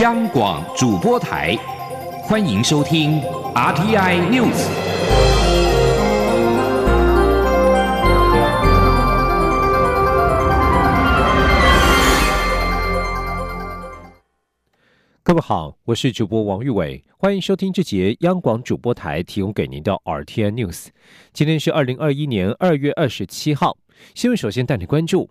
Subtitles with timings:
[0.00, 1.56] 央广主播台，
[2.22, 3.20] 欢迎收听
[3.52, 4.68] RTI News。
[15.24, 20.88] 各位好，我是主播王玉伟，欢迎收听这节央广主播台提供给您的 RTI News。
[21.32, 23.76] 今天是二零二一年二月二十七号。
[24.14, 25.28] 新闻首先带你关注，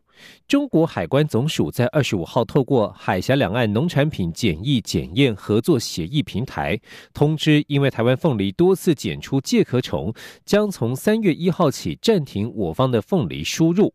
[0.48, 6.80] 中国海关总署在二十五号透过海峡两岸农产品检疫检验合作协议平台
[7.14, 10.14] 通知，因为台湾凤梨多次检出介壳虫，
[10.46, 13.94] 将从三月一号起暂停我方的凤梨输入。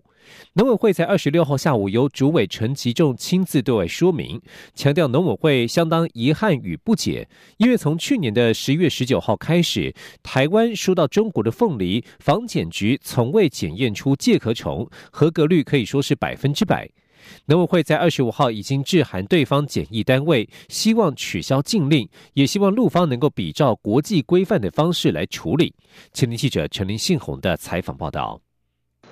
[0.55, 4.41] 农委会在二十六号下午由主委陈吉仲亲自对外说明，
[4.75, 16.89] 强调农委会相当遗憾与不解，因为从去年的十月十九号开始，台湾输到中国的凤梨，防检局从未检验出介壳虫，合格率可以说是百分之百。
[17.47, 25.73] 农委会在二十五号已经致函对方检疫单位，希望取消禁令，也希望陆方能够比照国际规范的方式来处理。
[26.13, 28.41] 前天记者陈林信宏的采访报道。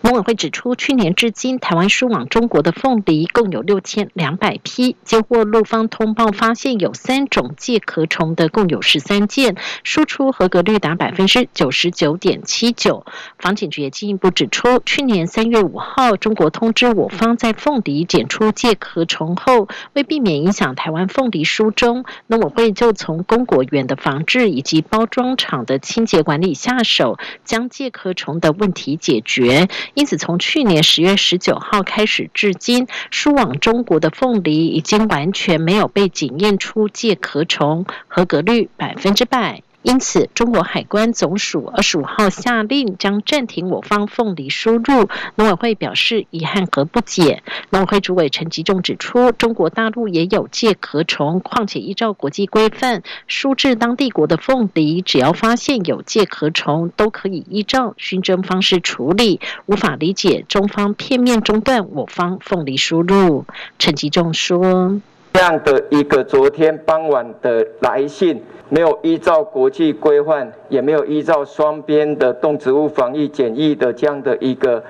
[0.03, 13.05] 农委会指出，去年至今，台湾输往中国的凤梨共有六千两百批，接获陆方通报，发现有三种介壳虫的共有十三件，输出合格率达百分之九十九点七九。
[13.39, 29.69] 防检局也进一步指出，去年三月五号，中国通知我方在凤梨检出介壳虫后，为避免影响台湾凤梨输中，农委会就从公果园的防治以及包装厂的清洁管理下手，将介壳虫的问题解决。
[29.95, 39.63] 因此，从去年十月十九号开始至今，输往中国的凤梨已经完全没有被检验出介壳虫，合格率百分之百。
[39.83, 45.09] 因此，中国海关总署二十五号下令将暂停我方凤梨输入。
[45.37, 47.43] 农委会表示遗憾和不解。
[47.71, 59.41] 农委会主委陈吉仲指出，中国大陆也有介壳虫，况且依照国际规范，输至当地国的凤梨，只要发现有介壳虫，都可以依照熏蒸方式处理。
[59.65, 63.47] 无法理解中方片面中断我方凤梨输入。
[63.79, 65.01] 陈吉仲说
[65.33, 68.43] ：“这样的一个昨天傍晚的来信。”
[68.73, 74.81] 没有依照国际规范，也没有依照双边的动植物防疫检疫的这样的一个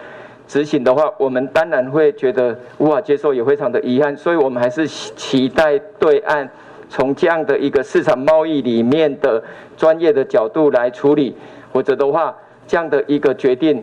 [0.47, 4.15] 执行的话，我们当然会觉得无法接受，也非常的遗憾。
[4.15, 6.47] 所以我们还是期待对岸
[6.91, 9.43] 从这样的一个市场贸易里面的
[9.79, 11.35] 专业的角度来处理，
[11.73, 12.37] 否则的话，
[12.67, 13.83] 这样的一个决定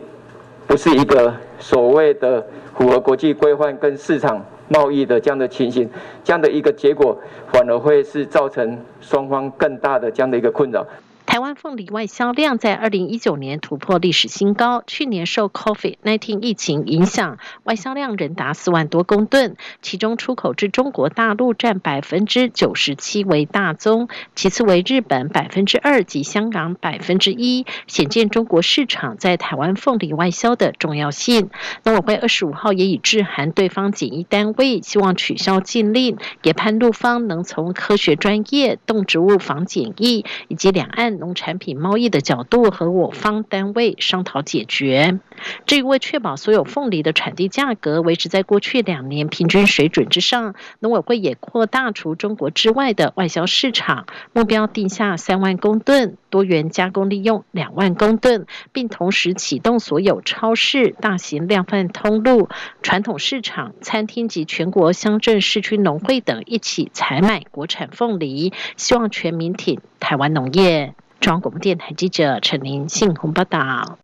[0.68, 2.46] 不是一个所谓的
[2.76, 4.40] 符合国际规范跟市场。
[4.70, 5.88] 贸易的这样的情形，
[6.22, 7.18] 这样的一个结果，
[7.50, 10.86] 反而会是造成双方更大的这样的一个困扰。
[11.28, 14.82] 台湾凤梨外销量在二零一九年突破历史新高。
[14.86, 31.50] 去年受 COVID-19 疫情影响，外销量仍达四万多公吨，其中出口至中国大陆占百分之九十七为大宗，其次为日本百分之二及香港百分之一，显见中国市场在台湾凤梨外销的重要性。
[31.84, 41.17] 农委会二十五号也已致函对方检疫单位，希望取消禁令，也盼陆方能从科学专业、动植物防检疫以及两岸。
[41.18, 45.20] 农产品贸易的角度和我方单位商讨解决。
[45.66, 62.48] 至于为确保所有凤梨的产地价格维持在过去两年平均水准之上，农委会也扩大除中国之外的外销市场，目标定下三万公吨，多元加工利用两万公吨，并同时启动所有超市、大型量贩通路、
[62.82, 70.94] 传统市场、餐厅及全国乡镇市区农会等一起采买国产凤梨，希望全民挺台湾农业。
[71.20, 73.98] 中央广播电台记者陈林信鸿报道。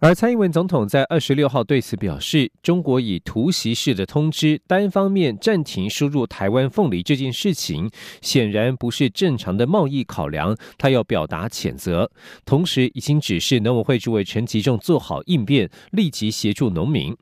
[0.00, 7.90] 而蔡英文总统在二十六号对此表示，中国以突袭式的通知，单方面暂停输入台湾凤梨这件事情，
[8.20, 12.10] 显然不是正常的贸易考量，他要表达谴责。
[12.44, 17.16] 同时，已经指示农委会主委陈吉仲做好应变，立即协助农民。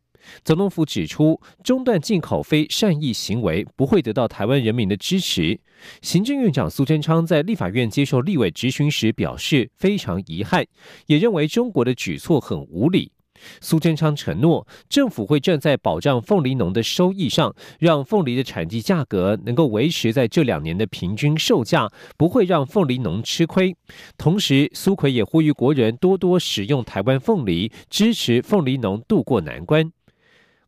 [0.44, 5.58] 总统府指出，中断进口非善意行为不会得到台湾人民的支持。
[6.00, 10.64] 行政院长苏贞昌在立法院接受立委质询时表示非常遗憾，
[11.06, 13.12] 也认为中国的举措很无理。
[13.60, 23.74] 苏贞昌承诺，政府会站在保障凤梨农的收益上，让凤梨的产地价格能够维持在这两年的平均售价，不会让凤梨农吃亏。
[24.16, 29.90] 同时，苏奎也呼吁国人多多使用台湾凤梨，支持凤梨农渡过难关。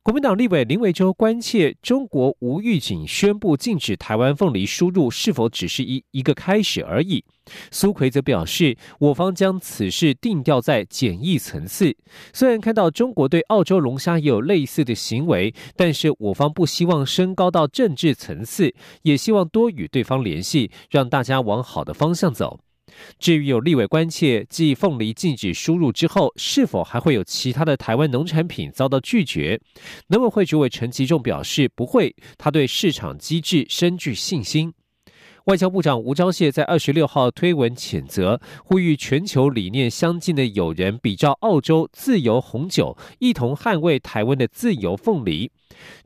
[0.05, 7.25] 国民党立委林维洲关切中国无预警宣布禁止台湾凤梨输入，是否只是一一个开始而已？
[7.71, 11.97] 苏奎则表示，我方将此事定调在检疫层次。
[12.35, 18.75] 虽然看到中国对澳洲龙虾也有类似的行为，但是我方不希望升高到政治层次，
[19.05, 22.61] 也希望多与对方联系，让大家往好的方向走。
[23.19, 29.61] 至于有立委关切，继凤梨禁止输入之后，是否还会有其他的台湾农产品遭到拒绝？
[30.09, 34.73] 农委会主委陈其仲表示不会，他对市场机制深具信心。
[35.45, 45.53] 外交部长吴钊燮在二十六号推文谴责，呼吁全球理念相近的友人比照澳洲自由红酒，一同捍卫台湾的自由凤梨。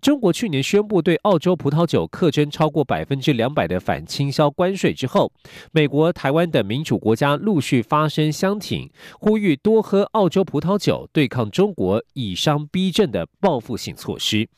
[0.00, 5.30] 中国去年宣布对澳洲葡萄酒课征超过百分之两百的反倾销关税之后，
[5.70, 14.48] 美国、台湾等民主国家陆续发声相挺，呼吁多喝澳洲葡萄酒，对抗中国以商逼政的报复性措施。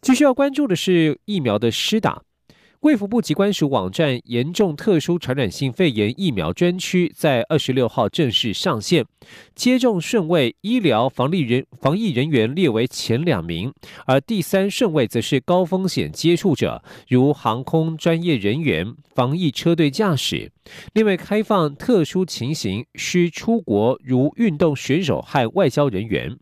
[0.00, 2.22] 继续要关注的是疫苗的施打。
[2.80, 9.04] 卫福部机关署网站严重特殊传染性肺炎疫苗专区在二十六号正式上线，
[9.54, 13.72] 接种顺位医疗防疫人防疫人员列为前两名，
[14.06, 20.52] 而第三顺位则是高风险接触者，如航空专业人员、防疫车队驾驶。
[20.92, 26.36] 另外，开放特殊情形需出国，如运动选手和外交人员。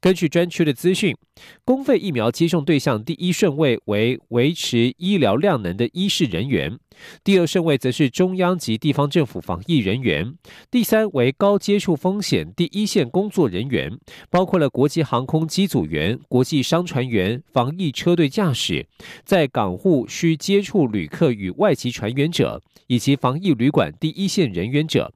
[0.00, 1.14] 根据专区的资讯，
[1.62, 6.78] 公费疫苗接种对象第一顺位为维持医疗量能的医事人员，
[7.22, 10.34] 第二顺位则是中央及地方政府防疫人员，
[10.70, 13.92] 第三为高接触风险第一线工作人员，
[14.30, 18.86] 包括了国际航空机组员、国际商船员、防疫车队驾驶，
[19.26, 25.12] 在港户需接触旅客与外籍船员者，以及防疫旅馆第一线人员者。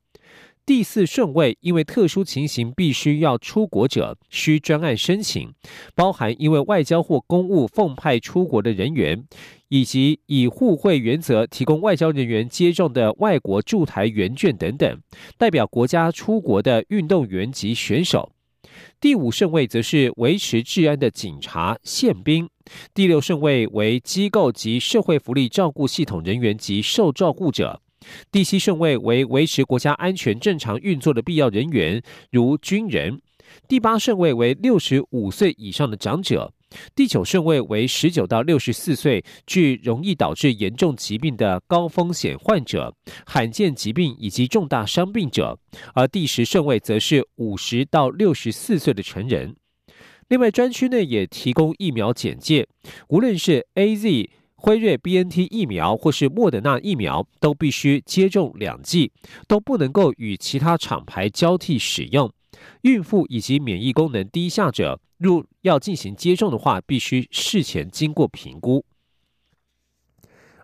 [0.67, 5.53] 第四顺位，因为特殊情形必须要出国者，需专案申请，
[5.95, 9.27] 包含因为外交或公务奉派出国的人员，
[9.69, 14.99] 以及以互惠原则提供外交人员接种的外国驻台援券等等，
[15.37, 18.33] 代表国家出国的运动员及选手。
[18.99, 22.49] 第五顺位则是维持治安的警察、宪兵。
[22.95, 27.83] 第六顺位为机构及社会福利照顾系统人员及受照顾者。
[28.31, 33.19] 第七顺位为维持国家安全正常运作的必要人员，如军人；
[33.69, 36.51] 第八顺位为六十五岁以上的长者；
[36.95, 42.95] 第九顺位为十九到六十四岁具容易导致严重疾病的高风险患者、
[43.27, 45.57] 罕见疾病以及重大伤病者；
[45.95, 49.55] 而第十顺位则是五十到六十四岁的成人。
[50.29, 52.67] 另外，专区内也提供疫苗简介，
[53.09, 54.31] 无论是 A Z。
[54.65, 59.13] 辉瑞 B N T 疫苗或是莫德纳疫苗都必须接种两剂，
[59.47, 62.33] 都不能够与其他厂牌交替使用。
[62.81, 68.87] 孕妇以及免疫功能低下者，若要进行接种的话，必须事前经过评估。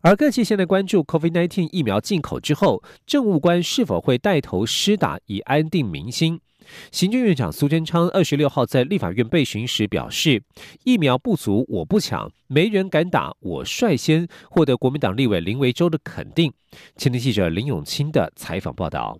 [0.00, 6.40] 而各界现在关注 Covid nineteen 疫苗进口之后，政务官是否会带头施打，以安定民心。
[6.92, 10.42] 行政院长苏贞昌二十六号在立法院备询时表示，
[10.84, 16.52] 疫苗不足我不抢，没人敢打我率先，获得国民党立委林维洲的肯定。
[16.96, 19.18] 前天记者林永清的采访报道。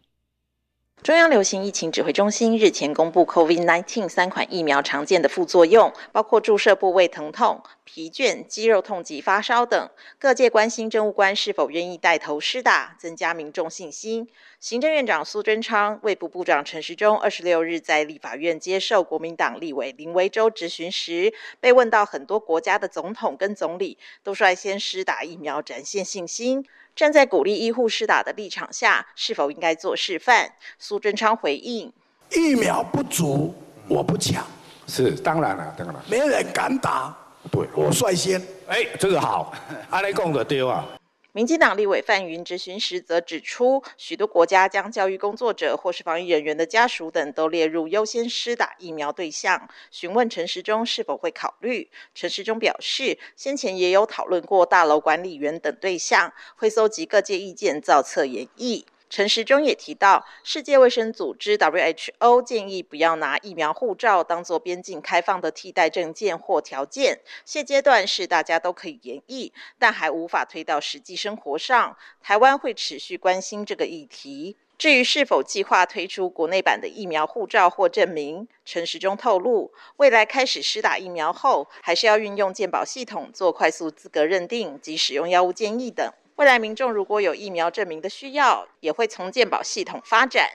[1.03, 9.91] 中央流行疫情指挥中心日前公布，COVID-19 三款疫苗常见的副作用，包括注射部位疼痛、疲倦、肌肉痛及发烧等。
[10.17, 14.29] 各界关心政务官是否愿意带头施打，增加民众信心。
[14.61, 26.65] 行政院长苏贞昌、卫部部长陈时中二十六日在立法院接受国民党立委林维洲质询时，被问到很多国家的总统跟总理都率先施打疫苗，展现信心。
[26.95, 30.51] 站在鼓励医护施打的立场下，是否应该做示范？
[30.79, 31.93] 苏贞昌回应：
[32.31, 33.53] 疫苗不足，
[33.89, 34.47] 我不抢。
[34.87, 37.17] 是当然了，当然了，没人敢打，
[37.51, 38.41] 对我率先。
[38.67, 39.53] 哎，这个好，
[39.91, 40.87] 阿雷贡的丢啊。
[41.33, 49.69] 民进党立委范云质询时则指出，许多国家将教育工作者或是防疫人员的家属等都列入优先施打疫苗对象。
[49.93, 58.85] 询问陈时中是否会考虑，陈时中表示，先前也有讨论过大楼管理员等对象，会搜集各界意见，造册研议。
[59.11, 67.19] 陈时中也提到，世界卫生组织 WHO 建议不要拿疫苗护照当做边境开放的替代证件或条件。
[67.45, 71.97] 现阶段是大家都可以研议，但还无法推到实际生活上。
[72.23, 74.57] 台湾会持续关心这个议题。
[74.79, 86.11] 至于是否计划推出国内版的疫苗护照或证明，陈时中透露，未来开始施打疫苗后，还是要运用健保系统做快速资格认定及使用药物建议等。
[86.41, 90.49] 未来民众如果有疫苗证明的需要，也会从健保系统发展。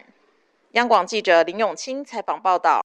[0.72, 2.84] 央广记者林永清采访报道。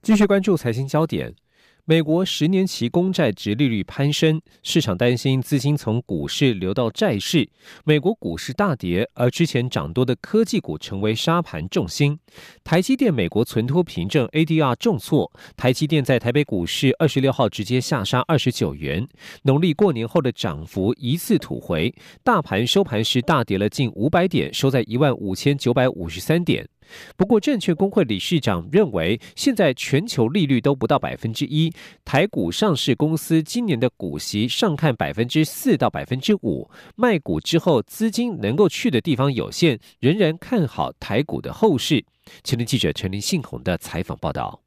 [0.00, 1.34] 继续关注财经焦点。
[1.88, 7.48] 美国十年期公债值利率攀升，市场担心资金从股市流到债市，
[7.84, 12.18] 美国股市大跌，而之前涨多的科技股成为沙盘重心。
[12.64, 19.06] 台积电美国存托凭证 ADR 重挫，台积电在台北股市二十六号直接下杀二十九元，
[19.42, 26.68] 农历过年后的涨幅一次吐回，大盘收盘时大跌了近五百点，收在一万五千九百五十三点。
[27.16, 31.72] 不过，证券工会理事长认为，现在全球利率都不到百分之一，
[32.04, 42.04] 台股上市公司今年的股息上看百分之四到百分之五，卖股之后资金能够去的地方有限，仍然看好台股的后市。
[42.42, 44.65] 前天记者陈林信宏的采访报道。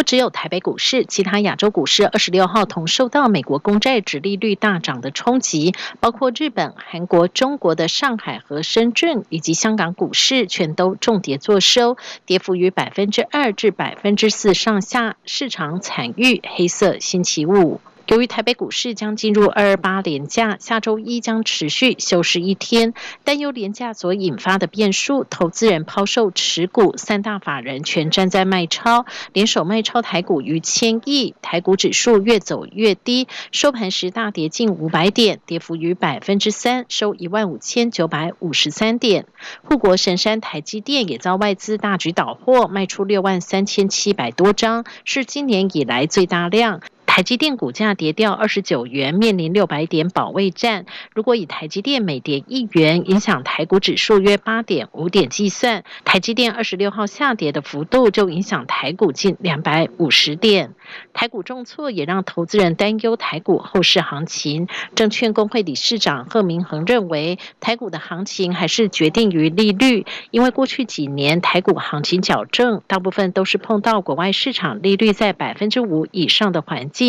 [0.00, 17.82] 不只有台北股市，其他亚洲股市二十六号同受到美国公债殖利率大涨的冲击，包括日本、韩国、中国的上海和深圳以及香港股市，全都重跌作收，跌幅于百分之二至百分之四上下，市场惨遇黑色星期五。
[18.06, 22.92] 由于台北股市将进入二二八连假，下周一将持续休市一天，
[23.22, 39.26] 担忧连假所引发的变数，投资人抛售持股，三大法人全站在卖超，联手卖超台股逾千亿，台股指数越走越低，收盘时大跌近五百点，跌幅逾百分之三，收一万五千九百五十三点。
[39.62, 46.80] 护国神山台积电也遭外资大举倒货，卖出六万三千七百多张，是今年以来最大量。
[47.10, 50.86] 台积电股价跌掉二十九元，面临六百点保卫战。
[51.12, 60.72] 如果以台积电每跌一元影响台股指数约八点五点计算，台积电二十六号下跌的幅度就影响台股近两百五十点。
[61.12, 64.68] 台股重挫也让投资人担忧台股后市行情。
[64.94, 76.99] 证券工会理事长贺明恒认为，台股的行情还是决定于利率，因为过去几年台股行情矫正，大部分都是碰到国外市场利率在百分之五以上的环境。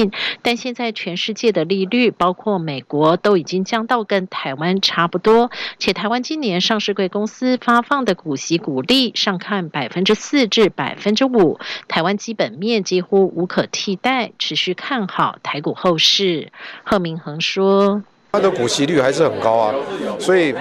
[0.42, 5.52] 但现在全世界的利率，包括美国，都已经降到跟台湾差不多。
[5.78, 16.52] 且台湾今年上市贵公司发放的股息股利上看百分之四至百分之五，台湾基本面几乎无可替代，持续看好台股后市。
[16.84, 19.76] 贺明恒说：“它的股息率还是很高啊，
[20.20, 20.54] 所以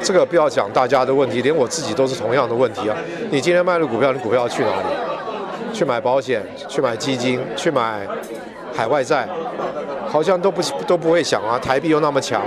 [0.00, 2.96] 这个不要讲大家的问题，连我自己都是同样的问题啊。
[3.30, 4.86] 你今天卖了股票，你股票去哪里？
[5.72, 6.42] 去买保险？
[6.68, 7.40] 去买基金？
[7.56, 8.06] 去买？”
[8.78, 9.26] 海外债
[10.06, 12.40] 好像都不都不会想啊，台币又那么强，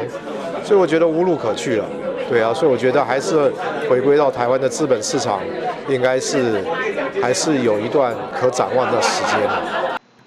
[0.63, 1.83] 所以我觉得无路可去了。
[2.29, 3.51] 对啊，所以我觉得还是
[3.89, 5.41] 回归到台湾的资本市场，
[5.89, 6.63] 应该是
[7.21, 9.41] 还是有一段可展望的时间。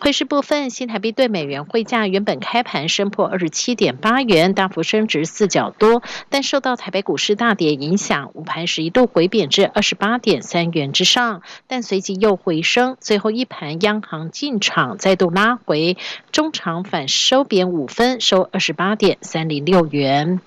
[0.04, 15.96] 汇市部分，新台币对美元汇价原本开盘升破二十七点八元，大幅升值四角多，但受到台北股市大跌影响，午盘时一度回贬至二十八点三元之上，但随即又回升，最后一盘央行进场再度拉回，
[16.30, 20.38] 中场反收贬五分，收二十八点三零六元。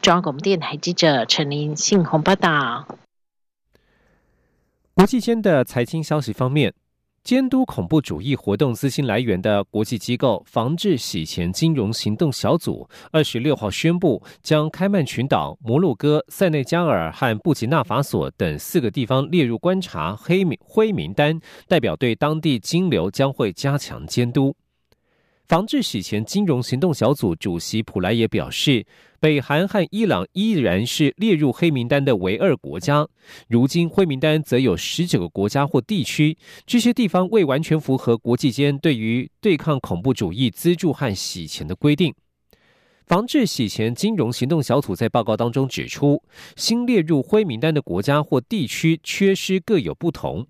[0.00, 2.86] 中央广播电台记者陈林信宏报道。
[4.94, 6.72] 国际间的财经消息方面。
[7.24, 21.38] 监督恐怖主义活动资金来源的国际机构防治洗钱金融行动小组，二十六号宣布，将开曼群岛、摩洛哥、塞内加尔和布吉纳法索等四个地方列入观察黑名灰名单，
[21.68, 24.56] 代表对当地金流将会加强监督。
[25.52, 28.86] 防治洗钱金融行动小组主席普莱也表示。
[29.20, 33.06] 北韩和伊朗依然是列入黑名单的唯二国家。
[33.48, 42.14] 如今灰名单则有十九个国家或地区，这些地方未完全符合国际间对于对抗恐怖主义资助和洗钱的规定。
[43.06, 46.22] 防治洗钱金融行动小组在报告当中指出，
[46.56, 50.46] 新列入灰名单的国家或地区缺失各有不同。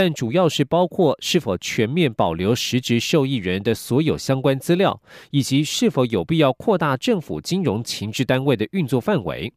[0.00, 5.02] 但主要是包括是否全面保留实质受益人的所有相关资料，
[5.32, 9.52] 以及是否有必要扩大政府金融情治单位的运作范围。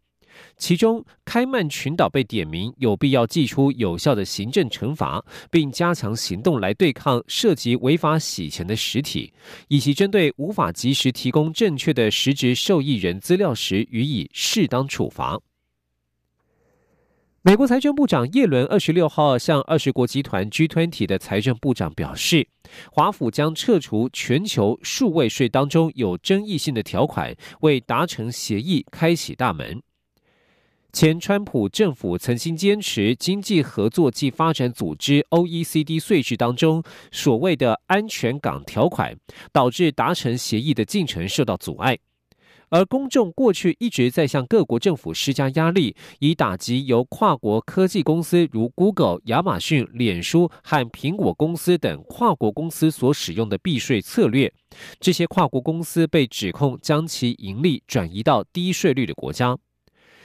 [0.58, 9.32] 其中，开曼群岛被点名有必要祭出有效的行政惩罚，并加强行动来对抗涉及违法洗钱的实体，
[9.68, 15.40] 以及针对无法及时提供正确的实质受益人资料时予以适当处罚。
[17.44, 22.48] 美国财政部长耶伦二十六号向二十国集团 G20 的财政部长表示，
[22.92, 29.82] 华府将撤除全球数位税当中有争议性的条款，为达成协议开启大门。
[30.94, 39.18] 前川普政府曾经坚持经济合作及发展组织 （OECD） 税制当中所谓的安全港条款，
[39.52, 41.98] 导致达成协议的进程受到阻碍。
[42.72, 54.52] 而公众过去一直在向各国政府施加压力，以打击由跨国科技公司如 Google、亚马逊、脸书和苹果公司等跨国公司所使用的避税策略。
[55.02, 59.58] 这些跨国公司被指控将其盈利转移到低税率的国家。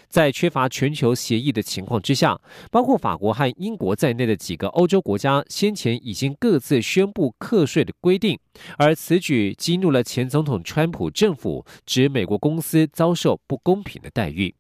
[0.08, 8.38] 在缺乏全球协议的情况之下，包括法国和英国在内的几个欧洲国家先前已经各自宣布课税的规定，
[8.78, 14.54] 而此举激怒了前总统川普政府，指美国公司遭受不公平的待遇。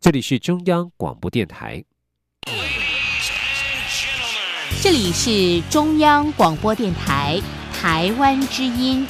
[0.00, 1.84] 这里是中央广播电台。
[4.82, 7.40] 这里是中央广播电台
[7.72, 9.06] 台湾之音。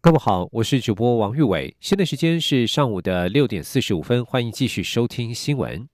[0.00, 5.88] 各位好，我是主播王玉伟，现在时间是上午的六点四十五分，欢迎继续收听新闻。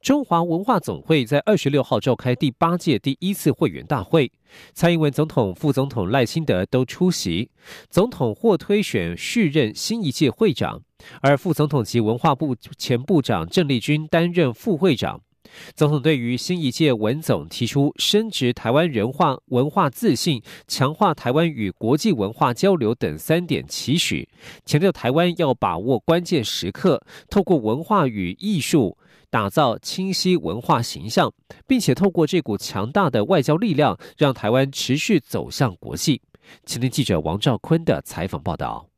[0.00, 4.32] 中华文化总会在二十六号召开第八届第一次会员大会，
[4.74, 7.48] 蔡英文总统、副总统赖清德都出席，
[7.88, 10.82] 总统或推选续任新一届会长，
[11.22, 15.20] 而副总统及文化部前部长郑丽君担任副会长。
[15.74, 24.28] 总统对于新一届文总提出升值台湾人化文化自信、强化台湾与国际文化交流等三点期许，
[24.64, 28.98] 强调台湾要把握关键时刻，透过文化与艺术
[29.30, 31.32] 打造清晰文化形象，
[31.66, 36.20] 并且透过这股强大的外交力量，让台湾持续走向国际。
[36.64, 38.89] 今天记者王兆坤的采访报道。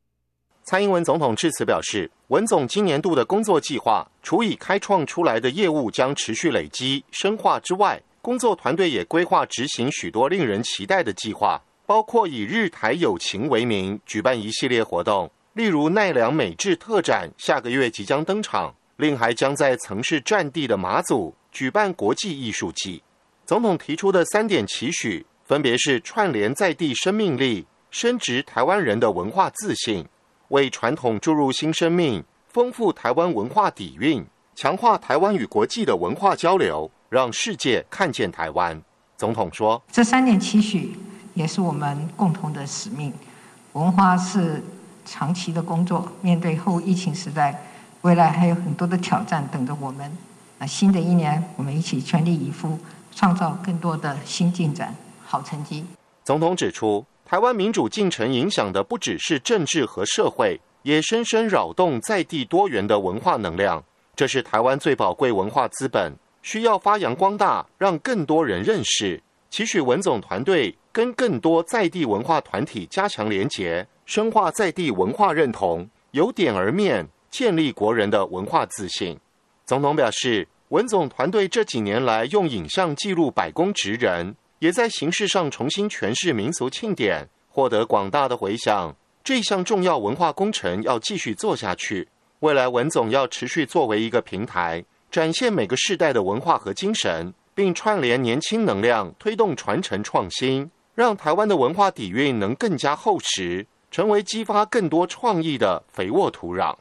[0.65, 23.03] 蔡英文总统致辞表示，文总今年度的工作计划，除以开创出来的业务将持续累积深化之外，工作团队也规划执行许多令人期待的计划，包括以日台友情为名举办一系列活动，例如奈良美智特展下个月即将登场，另还将在曾是战地的马祖举办国际艺术季。
[23.45, 30.07] 总统提出的三点期许，分别是串联在地生命力，升值台湾人的文化自信。
[30.53, 34.23] 为传统注入新生命，丰富台湾文化底蕴，
[34.55, 38.79] 强化台湾与国际的文化交流，让世界看见台湾。
[39.17, 40.95] 总统说：“这三点期许
[41.33, 43.11] 也是我们共同的使命。
[43.73, 44.63] 文化是
[45.07, 47.59] 长期的工作，面对后疫情时代，
[48.03, 50.13] 未来还有很多的挑战等着我们。
[50.59, 52.79] 那新的一年，我们一起全力以赴，
[53.11, 54.95] 创造更多的新进展、
[55.25, 55.87] 好成绩。”
[56.23, 57.03] 总统指出。
[57.33, 63.83] 台湾民主进程影响的不只是政治和社会，也深深扰动在地多元的文化能量。
[64.15, 69.19] 这是台湾最宝贵文化资本，需要发扬光大，让更多人认识。
[69.49, 79.19] 期许文总团队跟更多在地文化团体加强连结，深化在地文化认同，由点而面，建立国人的文化自信。
[79.65, 84.37] 总统表示，文总团队这几年来用影像记录百工职人。
[84.63, 88.95] 也在形式上重新诠释民俗庆典，获得广大的回响。
[89.25, 92.07] 这项重要文化工程要继续做下去。
[92.39, 106.73] 未来文总要持续作为一个平台，展现每个世代的文化和精神，并串联年轻能量，推动传承创新，让台湾的文化底蕴能更加厚实，成为激发更多创意的肥沃土壤。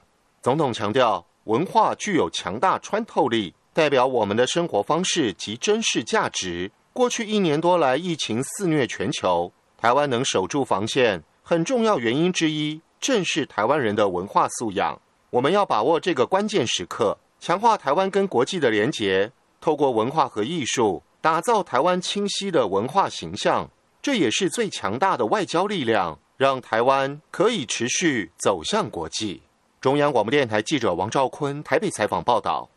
[0.44, 6.72] 总统强调，文化具有强大穿透力，代表我们的生活方式及真实价值。
[6.93, 14.99] 过去一年多来，疫情肆虐全球，台湾能守住防线，很重要原因之一正是台湾人的文化素养。
[15.30, 23.69] 我们要把握这个关键时刻，强化台湾跟国际的连结，透过文化和艺术，打造台湾清晰的文化形象。
[24.01, 29.41] 这也是最强大的外交力量，让台湾可以持续走向国际。
[29.80, 32.69] 中央广播电台记者王兆坤台北采访报道。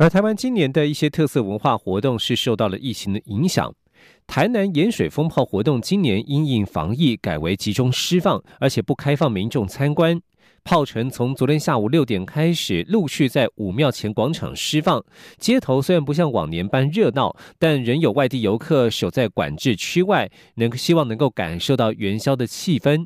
[0.00, 3.70] 而台湾今年的一些特色文化活动是受到了疫情的影响。
[4.26, 10.18] 台南盐水风炮活动今年因应防疫改为集中释放，而且不开放民众参观。
[10.64, 15.04] 炮城从昨天下午六点开始陆续在武庙前广场释放，
[15.36, 23.04] 街头虽然不像往年般热闹，但仍有外地游客守在管制区外，能希望能够感受到元宵的气氛。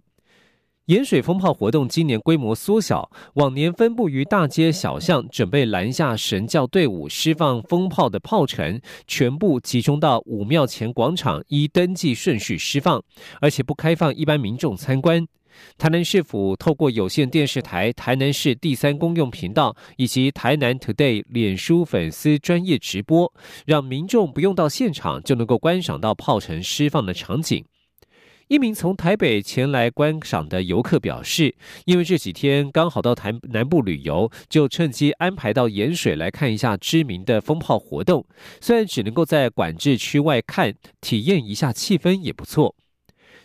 [0.86, 13.02] 盐水风炮活动今年规模缩小，往年分布于大街小巷，准备拦下神教队伍释放风炮的炮城，全部集中到武庙前广场，依登记顺序释放，
[13.40, 15.26] 而且不开放一般民众参观。
[15.78, 23.32] 台南市府透过有线电视台台南市第三公用频道以及台南 Today 脸书粉丝专业直播，
[23.64, 27.64] 让民众不用到现场就能够观赏到炮城释放的场景。
[28.48, 31.54] 一名从台北前来观赏的游客表示，
[31.86, 38.26] 因为这几天刚好到台南部旅游，就趁机安排到盐水来看一下知名的风炮活动。
[38.60, 42.76] 虽然只能够在管制区外看，体验一下气氛也不错。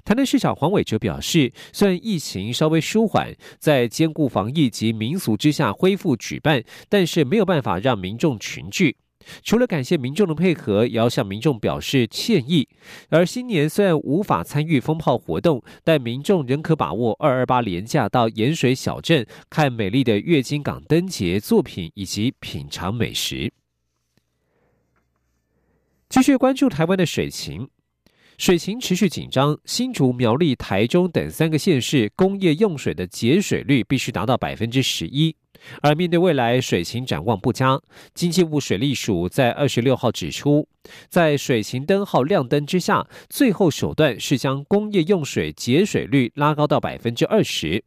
[0.04, 8.98] 台南市长黄伟哲表示，虽然疫情稍微舒缓，在兼顾防疫及民俗之下恢复举办，但是没有办法让民众群聚。
[9.44, 12.68] 除了感谢民众的配合，也要向民众表示歉意。
[13.10, 23.52] 而新年虽然无法参与风炮活动，但民众仍可把握二二八连假到盐水小镇看美丽的月经港灯节作品以及品尝美食。
[26.10, 27.70] 继续关注台湾的水情，
[28.39, 35.36] 水情持续紧张，新竹、苗栗、台中等三个县市工业用水的节水率必须达到百分之十一。
[35.82, 37.78] 而面对未来水情展望不佳，
[38.13, 40.65] 经济部水利署在二十六号指出，
[41.10, 47.84] 在水情灯号亮灯之下，最后手段是将工业用水节水率拉高到百分之二十。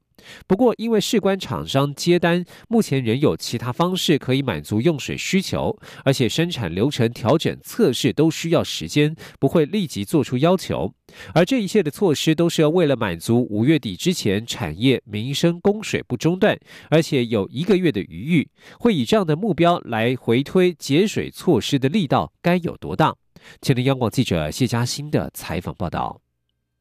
[0.46, 10.92] 不过，因为事关厂商接单，目前仍有其他方式可以满足用水需求，而且生产流程调整、测试都需要时间，不会立即做出要求。
[11.35, 16.58] 而这一切的措施都是为了满足五月底之前产业民生供水不中断，
[16.88, 23.14] 而且有一个月的余裕，会以这样的目标来回推节水措施的力道该有多大？
[23.61, 26.20] 前天央广记者谢嘉欣的采访报道。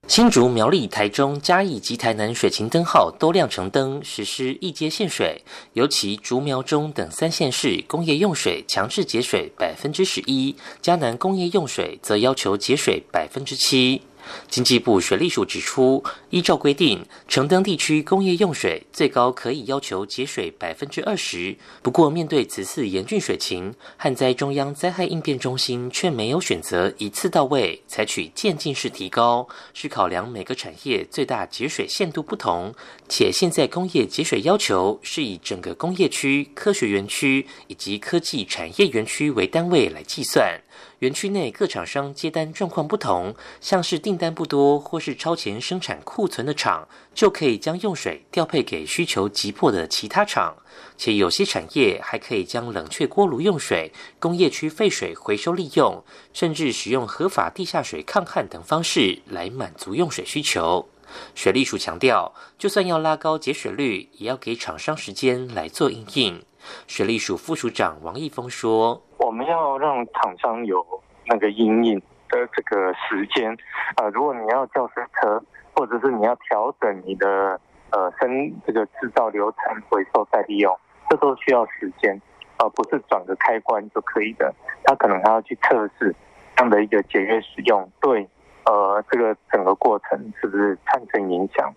[0.08, 5.42] 新竹、苗栗、台中、嘉义及台南水情灯号都亮成灯，实施一阶限水。
[5.74, 14.02] 尤其竹苗中等三县市工业用水强制节水百分之十一，嘉南工业用水则要求节水百分之七。
[14.50, 21.56] 经济部水利署指出，依照规定，承登地区工业用水最高可以要求节水百分之二十。
[21.82, 32.74] 不过，面对此次严峻水情，旱灾中央灾害应变中心却没有选择一次到位，采取渐进式提高，是考量每个产业最大节水限度不同。
[33.08, 40.60] 且现在工业节水要求是以整个工业区、科学园区以及科技产业园区为单位来计算。
[41.00, 50.56] 园区内各厂商接单状况不同，像是订单不多或是超前生产库存的厂，就可以将用水调配给需求急迫的其他厂。
[50.98, 56.04] 且有些产业还可以将冷却锅炉用水、工业区废水回收利用，
[56.34, 60.88] 甚至使用合法地下水抗旱等方式来满足用水需求。
[61.36, 66.42] 水利署强调，就算要拉高节水率，也要给厂商时间来做应应。
[66.88, 70.84] 水利署副署长王义峰说：“我们要让厂商有
[71.28, 73.56] 那个阴影的这个时间，
[73.96, 75.42] 啊，如果你要叫水车，
[75.76, 77.60] 或者是你要调整你的
[77.92, 80.76] 呃生这个制造流程、回收再利用，
[81.08, 82.20] 这都需要时间，
[82.58, 84.52] 而不是转个开关就可以的。
[84.84, 86.16] 他可能还要去测试
[86.56, 88.28] 这样的一个节约使用，对
[88.66, 91.72] 呃这个整个过程是不是产生影响。”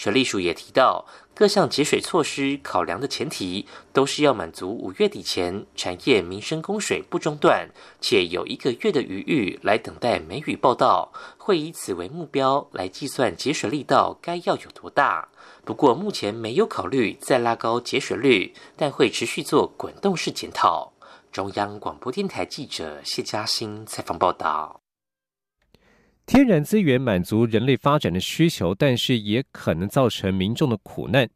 [0.00, 7.68] 水利署也提到，各项节水措施考量的前提，都是要满足五月底前产业民生供水不中断，
[8.00, 15.28] 且有一个月的余裕来等待梅雨报道，会以此为目标来计算节水力道该要有多大。
[15.66, 20.90] 不过目前没有考虑再拉高节水率，但会持续做滚动式检讨。
[21.30, 24.80] 中央广播电台记者谢嘉欣采访报道。
[26.32, 31.28] 天然资源满足人类发展的需求，但是也可能造成民众的苦难。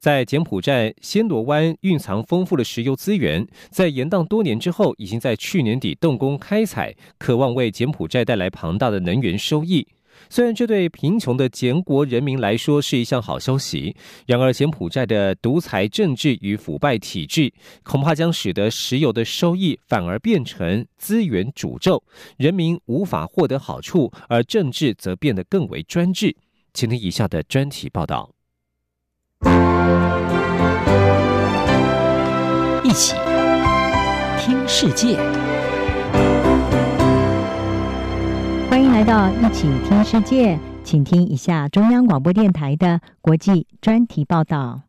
[0.00, 9.86] 在柬埔寨暹罗湾蕴藏丰富的石油资源，在延宕多年之后，已经在去年底动工开采，渴望为柬埔寨带来庞大的能源收益。
[10.32, 22.00] 虽然这对贫穷的柬国人民来说是一项好消息，然而柬埔寨的独裁政治与腐败体制，恐怕将使得石油的收益反而变成资源诅咒，
[22.36, 26.36] 人民无法获得好处，而政治则变得更为专制。
[26.72, 28.30] 请听以下的专题报道：
[32.84, 33.16] 一起
[34.38, 35.18] 听世界。
[38.90, 44.82] 来到一起听世界，请听一下中央广播电台的国际专题报道。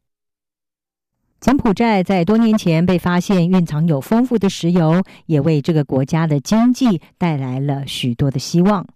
[1.39, 8.87] 柬埔寨在多年前被发现蕴藏有丰富的石油，也为这个国家的经济带来了许多的希望。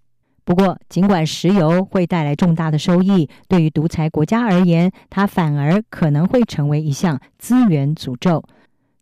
[0.43, 8.43] 不过，尽管石油会带来重大的收益，对于独裁国家而言，它反而可能会成为一项资源诅咒。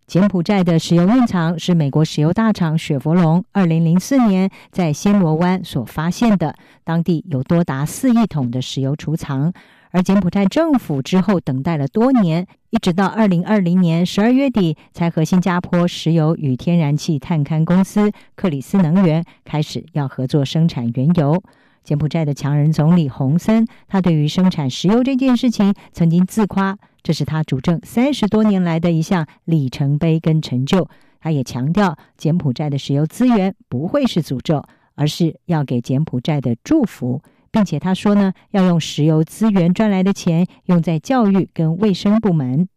[0.05, 9.53] 柬埔寨的石油蕴藏是美国石油大厂雪佛龙二零零四年在暹罗湾所发现的，当地有多达四亿桶的石油储藏。
[9.93, 21.43] 而柬埔寨政府之后等待了多年，一直到二零二零年十二月底，才和新加坡石油与天然气探勘公司克里斯能源开始要合作生产原油。
[21.84, 30.89] 柬埔寨的强人总理洪森，他对于生产石油这件事情曾经自夸，这是他主政三十多年来的一项里程碑跟成就。
[31.19, 37.21] 他也强调，柬埔寨的石油资源不会是诅咒，而是要给柬埔寨的祝福，
[37.53, 42.67] 并且他说呢，要用石油资源赚来的钱用在教育跟卫生部门。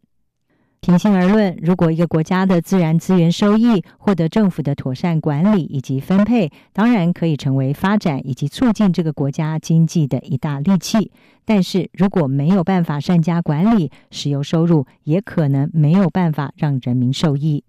[0.80, 11.10] 平心而论，如果一个国家的自然资源收益获得政府的妥善管理以及分配，当然可以成为发展以及促进这个国家经济的一大利器。
[11.46, 17.64] 但是如果没有办法善加管理，石油收入也可能没有办法让人民受益。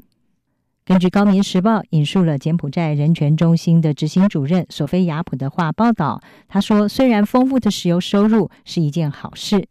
[0.88, 9.68] 根据《高明时报》引述了柬埔寨人权中心的执行主任索菲亚普的话报道，他说：“虽然丰富的石油收入是一件好事。”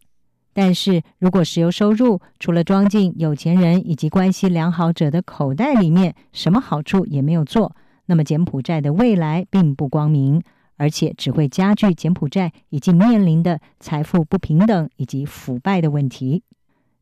[0.53, 7.75] 但是如果石油收入除了装进有钱人以及关系良好者的口袋里面，什么好处也没有做，
[8.05, 10.43] 那么柬埔寨的未来并不光明，
[10.75, 16.43] 而且只会加剧柬埔寨已经面临的财富不平等以及腐败的问题。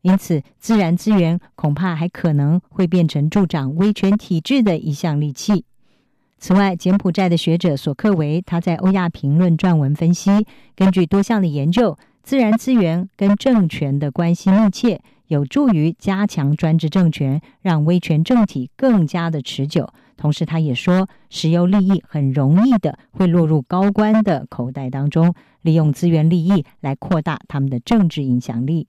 [0.06, 5.64] 因此，自然资源恐怕还可能会变成助长威权体制的一项利器。
[6.38, 11.98] 此外，柬埔寨的学者索克维他在欧亚评论撰文分析，根据多项的研究。
[12.22, 19.88] 自然资源跟政权的关系密切，有助于加强专制政权，让威权政体更加的持久。
[20.16, 28.86] 同时，他也说，石油利益很容易的会落入高官的口袋当中，利用资源利益来扩大他们的政治影响力。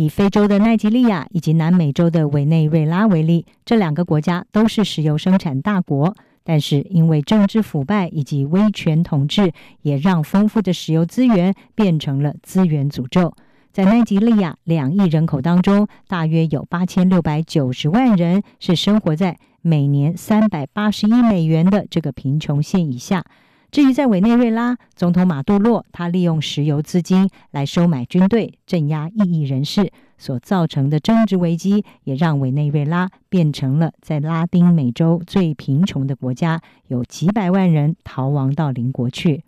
[0.00, 6.16] 以非洲的奈及利亚以及南美洲的委内瑞拉为例，这两个国家都是石油生产大国。
[6.42, 13.34] 但是，因为政治腐败以及威权统治，也让丰富的石油资源变成了资源诅咒。
[13.72, 23.22] 在奈及利亚两亿人口当中，大约有八千六百九十万人是生活在每年三百八十亿美元的这个贫穷线以下。
[23.70, 29.92] 至于在委内瑞拉，总统马杜洛他利用石油资金来收买军队，镇压异议人士。
[30.18, 39.42] 所造成的政治危机，也让委内瑞拉变成了在拉丁美洲最贫穷的国家，有几百万人逃亡到邻国去。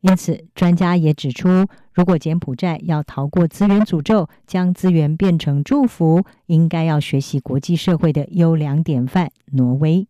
[0.00, 9.96] 因此，专家也指出，如果柬埔寨要逃过资源诅咒，将资源变成祝福，应该要学习国际社会的优良典范——挪威。《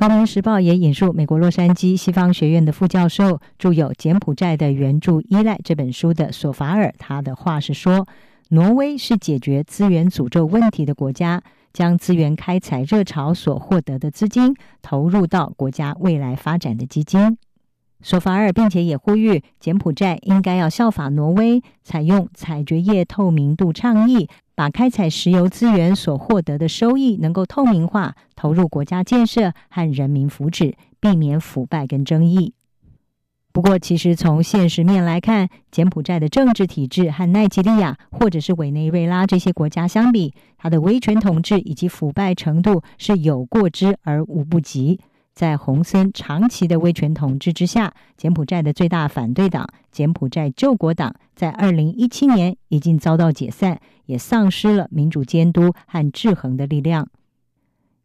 [0.00, 8.08] 高明时报》也引述美国洛杉矶西方学院的副教授、著有《柬埔寨的援助依赖》这本书的索法尔，他的话是说。
[8.48, 11.42] 挪威是解决资源诅咒问题的国家，
[11.74, 17.36] 将资源开采热潮所获得的资金投入到国家未来发展的基金。
[18.00, 24.26] 索法尔并且也呼吁柬埔寨应该要效法挪威，采用采掘业透明度倡议，
[24.60, 32.52] 把开采石油资源所获得的收益能够透明化，投入国家建设和人民福祉，避免腐败跟争议。
[33.52, 45.00] 不过，其实从现实面来看，柬埔寨的政治体制和奈及利亚或者是委内瑞拉这些国家相比，它的威权统治以及腐败程度是有过之而无不及。
[45.40, 57.08] 在洪森长期的威权统治之下，柬埔寨的最大反对党柬埔寨救国党在二零一七年已经遭到解散，也丧失了民主监督和制衡的力量。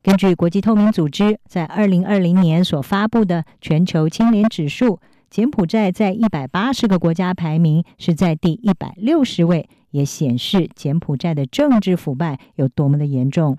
[0.01, 5.01] 根据国际透明组织在二零二零年所发布的全球清廉指数。
[5.27, 13.57] 柬埔寨在一百八十个国家排名是在第一百六十位，也显示柬埔寨的政治腐败有多么的严重。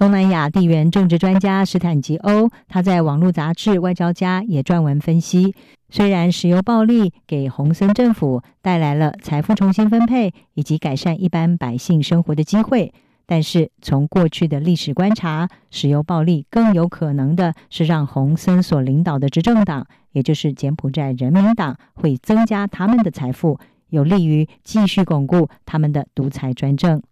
[0.00, 5.54] 东南亚地缘政治专家史坦吉欧，他在网络杂志《外交家》也撰文分析：
[5.90, 12.94] 虽然石油暴利给洪森政府带来了财富重新分配以及改善一般百姓生活的机会。
[13.26, 23.58] 但是，从过去的历史观察，石油暴利更有可能的是让洪森所领导的执政党，也就是柬埔寨人民党，会增加他们的财富，
[23.90, 27.02] 有利于继续巩固他们的独裁专政。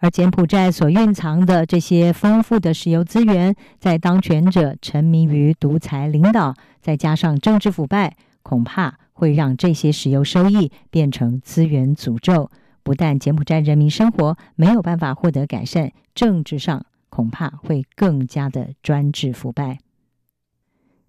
[0.00, 12.50] 而柬埔寨所蕴藏的这些丰富的石油资源，在当权者沉迷于独裁领导，再加上政治腐败，恐怕会让这些石油收益变成资源诅咒。
[12.82, 19.78] 不但柬埔寨人民生活没有办法获得改善，政治上恐怕会更加的专制腐败。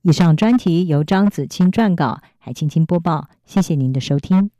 [0.01, 3.29] 以上专题由张子清撰稿，海青青播报。
[3.45, 4.51] 谢谢您的收听。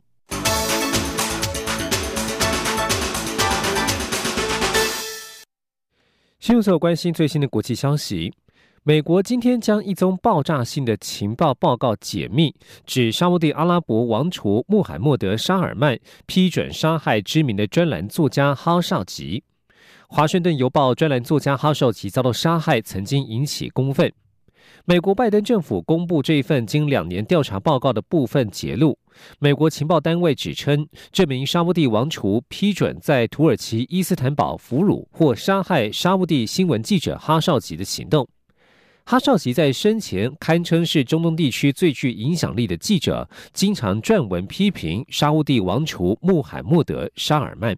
[6.42, 8.34] 新闻所关心最新的国际消息。
[8.82, 19.44] 美国今天将一宗爆炸性的情报报告解密，指沙地阿拉伯王储穆罕默德·沙尔曼批准杀害知名的专栏作家哈绍吉。
[20.08, 24.12] 华盛顿邮报专栏作家哈绍吉遭到杀害，曾经引起公愤。
[24.86, 28.98] 美国拜登政府公布这一份经两年调查报告的部分揭露，
[29.38, 38.28] 美国情报单位指称，这名沙乌地王储批准在土耳其伊斯坦堡俘虏或杀害沙乌地新闻记者哈绍吉的行动。
[39.04, 47.78] 哈绍吉在生前堪称是中东地区最具影响力的记者，经常撰文批评沙乌地王储穆罕默德·沙尔曼。